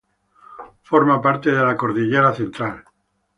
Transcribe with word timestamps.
Forma 0.81 1.21
parte 1.21 1.51
de 1.51 1.61
la 1.63 1.77
Cordillera 1.77 2.33
Central. 2.33 2.83